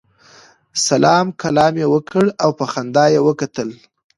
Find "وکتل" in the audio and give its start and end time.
3.27-3.69